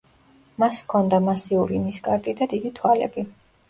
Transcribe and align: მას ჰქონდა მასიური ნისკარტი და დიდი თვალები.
მას 0.63 0.79
ჰქონდა 0.85 1.21
მასიური 1.27 1.85
ნისკარტი 1.87 2.39
და 2.43 2.53
დიდი 2.57 2.77
თვალები. 2.83 3.33